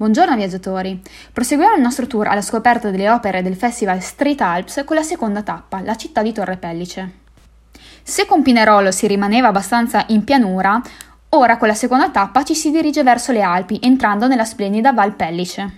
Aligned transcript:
Buongiorno 0.00 0.34
viaggiatori! 0.34 0.98
Proseguiamo 1.30 1.74
il 1.74 1.82
nostro 1.82 2.06
tour 2.06 2.26
alla 2.26 2.40
scoperta 2.40 2.88
delle 2.88 3.10
opere 3.10 3.42
del 3.42 3.54
Festival 3.54 4.00
Street 4.00 4.40
Alps 4.40 4.82
con 4.86 4.96
la 4.96 5.02
seconda 5.02 5.42
tappa, 5.42 5.82
la 5.82 5.94
città 5.94 6.22
di 6.22 6.32
Torre 6.32 6.56
Pellice. 6.56 7.10
Se 8.02 8.24
con 8.24 8.40
Pinerolo 8.40 8.92
si 8.92 9.06
rimaneva 9.06 9.48
abbastanza 9.48 10.06
in 10.08 10.24
pianura, 10.24 10.80
ora 11.28 11.58
con 11.58 11.68
la 11.68 11.74
seconda 11.74 12.08
tappa 12.08 12.44
ci 12.44 12.54
si 12.54 12.70
dirige 12.70 13.02
verso 13.02 13.30
le 13.32 13.42
Alpi, 13.42 13.78
entrando 13.82 14.26
nella 14.26 14.46
splendida 14.46 14.94
Val 14.94 15.12
Pellice. 15.12 15.70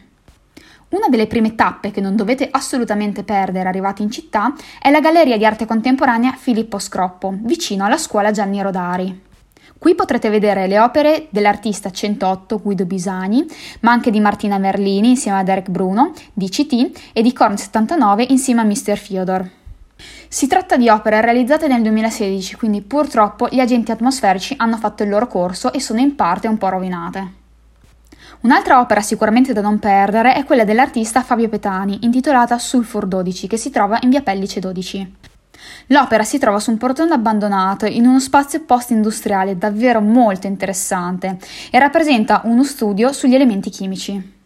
Una 0.90 1.08
delle 1.08 1.26
prime 1.26 1.56
tappe 1.56 1.90
che 1.90 2.00
non 2.00 2.14
dovete 2.14 2.46
assolutamente 2.48 3.24
perdere 3.24 3.68
arrivati 3.68 4.02
in 4.02 4.10
città 4.12 4.54
è 4.80 4.90
la 4.90 5.00
Galleria 5.00 5.36
di 5.36 5.44
Arte 5.44 5.66
Contemporanea 5.66 6.30
Filippo 6.38 6.78
Scroppo, 6.78 7.34
vicino 7.40 7.84
alla 7.84 7.98
scuola 7.98 8.30
Gianni 8.30 8.62
Rodari. 8.62 9.30
Qui 9.82 9.96
potrete 9.96 10.30
vedere 10.30 10.68
le 10.68 10.78
opere 10.78 11.26
dell'artista 11.30 11.90
108 11.90 12.60
Guido 12.60 12.84
Bisani, 12.84 13.44
ma 13.80 13.90
anche 13.90 14.12
di 14.12 14.20
Martina 14.20 14.56
Merlini 14.56 15.08
insieme 15.08 15.40
a 15.40 15.42
Derek 15.42 15.70
Bruno, 15.70 16.12
di 16.32 16.48
CT 16.48 17.10
e 17.12 17.20
di 17.20 17.32
Korn 17.32 17.56
79 17.56 18.26
insieme 18.28 18.60
a 18.60 18.64
Mr. 18.64 18.96
Fyodor. 18.96 19.50
Si 20.28 20.46
tratta 20.46 20.76
di 20.76 20.88
opere 20.88 21.20
realizzate 21.20 21.66
nel 21.66 21.82
2016, 21.82 22.54
quindi 22.54 22.80
purtroppo 22.80 23.48
gli 23.50 23.58
agenti 23.58 23.90
atmosferici 23.90 24.54
hanno 24.56 24.76
fatto 24.76 25.02
il 25.02 25.08
loro 25.08 25.26
corso 25.26 25.72
e 25.72 25.80
sono 25.80 25.98
in 25.98 26.14
parte 26.14 26.46
un 26.46 26.58
po' 26.58 26.68
rovinate. 26.68 27.32
Un'altra 28.42 28.78
opera 28.78 29.00
sicuramente 29.00 29.52
da 29.52 29.62
non 29.62 29.80
perdere 29.80 30.34
è 30.34 30.44
quella 30.44 30.62
dell'artista 30.62 31.24
Fabio 31.24 31.48
Petani, 31.48 31.98
intitolata 32.02 32.56
Sulfur 32.56 33.06
12, 33.06 33.48
che 33.48 33.56
si 33.56 33.70
trova 33.70 33.98
in 34.02 34.10
via 34.10 34.22
Pellice 34.22 34.60
12. 34.60 35.31
L'opera 35.86 36.24
si 36.24 36.38
trova 36.38 36.58
su 36.58 36.70
un 36.70 36.78
portone 36.78 37.12
abbandonato 37.12 37.86
in 37.86 38.06
uno 38.06 38.20
spazio 38.20 38.62
post-industriale 38.64 39.58
davvero 39.58 40.00
molto 40.00 40.46
interessante 40.46 41.38
e 41.70 41.78
rappresenta 41.78 42.42
uno 42.44 42.64
studio 42.64 43.12
sugli 43.12 43.34
elementi 43.34 43.70
chimici. 43.70 44.40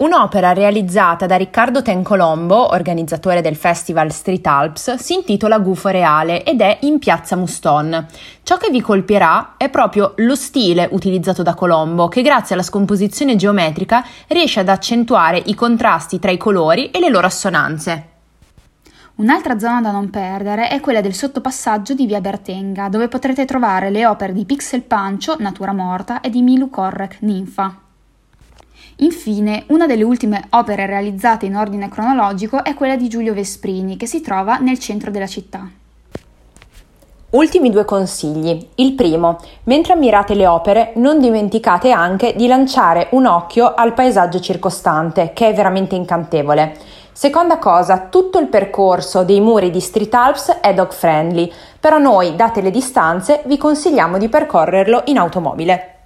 Un'opera 0.00 0.54
realizzata 0.54 1.26
da 1.26 1.36
Riccardo 1.36 1.82
Tencolombo, 1.82 2.72
organizzatore 2.72 3.42
del 3.42 3.54
festival 3.54 4.10
Street 4.10 4.46
Alps, 4.46 4.94
si 4.94 5.12
intitola 5.12 5.58
Gufo 5.58 5.88
Reale 5.88 6.42
ed 6.42 6.62
è 6.62 6.78
in 6.82 6.98
piazza 6.98 7.36
Muston. 7.36 8.06
Ciò 8.42 8.56
che 8.56 8.70
vi 8.70 8.80
colpirà 8.80 9.56
è 9.58 9.68
proprio 9.68 10.14
lo 10.16 10.34
stile 10.36 10.88
utilizzato 10.90 11.42
da 11.42 11.52
Colombo, 11.52 12.08
che 12.08 12.22
grazie 12.22 12.54
alla 12.54 12.64
scomposizione 12.64 13.36
geometrica 13.36 14.02
riesce 14.28 14.60
ad 14.60 14.70
accentuare 14.70 15.42
i 15.44 15.54
contrasti 15.54 16.18
tra 16.18 16.30
i 16.30 16.38
colori 16.38 16.90
e 16.90 16.98
le 16.98 17.10
loro 17.10 17.26
assonanze. 17.26 18.09
Un'altra 19.20 19.58
zona 19.58 19.82
da 19.82 19.90
non 19.90 20.08
perdere 20.08 20.68
è 20.68 20.80
quella 20.80 21.02
del 21.02 21.12
sottopassaggio 21.12 21.92
di 21.92 22.06
via 22.06 22.22
Bertenga, 22.22 22.88
dove 22.88 23.06
potrete 23.08 23.44
trovare 23.44 23.90
le 23.90 24.06
opere 24.06 24.32
di 24.32 24.46
Pixel 24.46 24.80
Pancio, 24.80 25.36
Natura 25.38 25.74
Morta, 25.74 26.22
e 26.22 26.30
di 26.30 26.40
Milu 26.40 26.70
Korrek, 26.70 27.18
Ninfa. 27.20 27.76
Infine, 28.96 29.64
una 29.66 29.86
delle 29.86 30.04
ultime 30.04 30.46
opere 30.48 30.86
realizzate 30.86 31.44
in 31.44 31.56
ordine 31.56 31.90
cronologico 31.90 32.64
è 32.64 32.72
quella 32.72 32.96
di 32.96 33.10
Giulio 33.10 33.34
Vesprini, 33.34 33.98
che 33.98 34.06
si 34.06 34.22
trova 34.22 34.56
nel 34.56 34.78
centro 34.78 35.10
della 35.10 35.26
città. 35.26 35.68
Ultimi 37.32 37.70
due 37.70 37.84
consigli. 37.84 38.68
Il 38.76 38.94
primo, 38.94 39.38
mentre 39.64 39.92
ammirate 39.92 40.34
le 40.34 40.46
opere, 40.46 40.92
non 40.96 41.20
dimenticate 41.20 41.90
anche 41.90 42.34
di 42.34 42.46
lanciare 42.46 43.08
un 43.10 43.26
occhio 43.26 43.74
al 43.74 43.92
paesaggio 43.92 44.40
circostante, 44.40 45.32
che 45.34 45.48
è 45.48 45.54
veramente 45.54 45.94
incantevole. 45.94 46.74
Seconda 47.12 47.58
cosa, 47.58 48.06
tutto 48.10 48.38
il 48.38 48.48
percorso 48.48 49.24
dei 49.24 49.40
muri 49.40 49.70
di 49.70 49.80
Street 49.80 50.14
Alps 50.14 50.58
è 50.60 50.72
dog 50.72 50.92
friendly, 50.92 51.52
però 51.78 51.98
noi, 51.98 52.36
date 52.36 52.60
le 52.60 52.70
distanze, 52.70 53.42
vi 53.46 53.58
consigliamo 53.58 54.16
di 54.16 54.28
percorrerlo 54.28 55.02
in 55.06 55.18
automobile. 55.18 55.99